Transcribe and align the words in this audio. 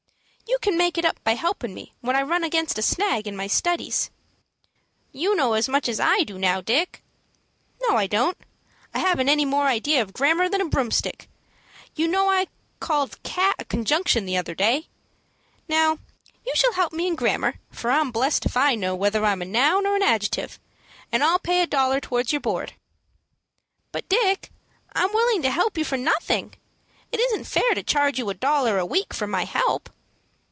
"You 0.47 0.59
can 0.59 0.77
make 0.77 0.97
it 0.97 1.05
up 1.05 1.23
by 1.23 1.35
helpin' 1.35 1.73
me 1.73 1.93
when 2.01 2.15
I 2.15 2.21
run 2.23 2.43
against 2.43 2.77
a 2.77 2.81
snag, 2.81 3.25
in 3.25 3.37
my 3.37 3.47
studies." 3.47 4.11
"You 5.13 5.33
know 5.33 5.53
as 5.53 5.69
much 5.69 5.87
as 5.87 5.97
I 5.97 6.23
do 6.23 6.37
now, 6.37 6.59
Dick." 6.59 7.01
"No, 7.87 7.95
I 7.95 8.05
don't. 8.05 8.37
I 8.93 8.99
haven't 8.99 9.29
any 9.29 9.45
more 9.45 9.67
ideas 9.67 10.01
of 10.03 10.13
grammar 10.13 10.49
than 10.49 10.59
a 10.59 10.65
broomstick. 10.67 11.29
You 11.95 12.09
know 12.09 12.29
I 12.29 12.47
called 12.81 13.23
'cat' 13.23 13.55
a 13.59 13.65
conjunction 13.65 14.25
the 14.25 14.35
other 14.35 14.53
day. 14.53 14.89
Now, 15.69 15.99
you 16.45 16.51
shall 16.55 16.73
help 16.73 16.91
me 16.91 17.07
in 17.07 17.15
grammar, 17.15 17.55
for 17.71 17.89
I'm 17.89 18.11
blessed 18.11 18.45
if 18.45 18.57
I 18.57 18.75
know 18.75 18.93
whether 18.93 19.23
I'm 19.23 19.41
a 19.41 19.45
noun 19.45 19.87
or 19.87 19.95
an 19.95 20.03
adjective, 20.03 20.59
and 21.13 21.23
I'll 21.23 21.39
pay 21.39 21.61
a 21.61 21.67
dollar 21.67 22.01
towards 22.01 22.33
your 22.33 22.41
board." 22.41 22.73
"But, 23.93 24.07
Dick, 24.09 24.51
I'm 24.93 25.13
willing 25.13 25.43
to 25.43 25.49
help 25.49 25.77
you 25.77 25.85
for 25.85 25.97
nothing. 25.97 26.53
It 27.09 27.21
isn't 27.21 27.45
fair 27.45 27.73
to 27.73 27.83
charge 27.83 28.19
you 28.19 28.29
a 28.29 28.33
dollar 28.33 28.77
a 28.77 28.85
week 28.85 29.13
for 29.13 29.25
my 29.25 29.45
help." 29.45 29.89